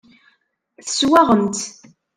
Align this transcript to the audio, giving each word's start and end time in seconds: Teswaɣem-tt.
Teswaɣem-tt. 0.85 1.61